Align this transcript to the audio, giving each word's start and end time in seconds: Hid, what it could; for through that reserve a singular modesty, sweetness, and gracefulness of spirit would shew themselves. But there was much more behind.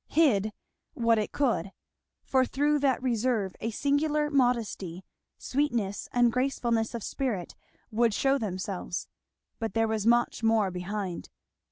Hid, 0.07 0.51
what 0.95 1.19
it 1.19 1.31
could; 1.31 1.71
for 2.23 2.43
through 2.43 2.79
that 2.79 3.03
reserve 3.03 3.55
a 3.59 3.69
singular 3.69 4.31
modesty, 4.31 5.05
sweetness, 5.37 6.09
and 6.11 6.33
gracefulness 6.33 6.95
of 6.95 7.03
spirit 7.03 7.53
would 7.91 8.15
shew 8.15 8.39
themselves. 8.39 9.07
But 9.59 9.75
there 9.75 9.87
was 9.87 10.07
much 10.07 10.41
more 10.41 10.71
behind. 10.71 11.29